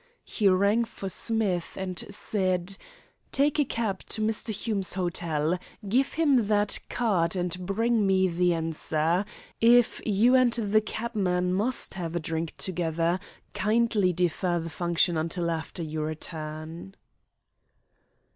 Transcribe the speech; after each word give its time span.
He 0.25 0.49
rang 0.49 0.83
for 0.85 1.09
Smith, 1.09 1.77
and 1.77 2.03
said: 2.09 2.75
"Take 3.31 3.59
a 3.59 3.63
cab 3.65 3.99
to 4.07 4.19
Mr. 4.23 4.49
Hume's 4.49 4.95
hotel. 4.95 5.59
Give 5.87 6.13
him 6.13 6.47
that 6.47 6.79
card, 6.89 7.35
and 7.35 7.67
bring 7.67 8.07
me 8.07 8.27
the 8.27 8.55
answer. 8.55 9.23
If 9.59 10.01
you 10.03 10.33
and 10.33 10.53
the 10.53 10.81
cabman 10.81 11.53
must 11.53 11.93
have 11.93 12.15
a 12.15 12.19
drink 12.19 12.55
together, 12.57 13.19
kindly 13.53 14.11
defer 14.11 14.57
the 14.57 14.71
function 14.71 15.17
until 15.17 15.51
after 15.51 15.83
your 15.83 16.07
return." 16.07 16.95